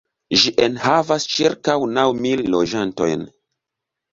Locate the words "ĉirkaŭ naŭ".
1.33-2.07